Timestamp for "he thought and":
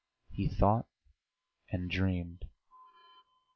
0.31-1.87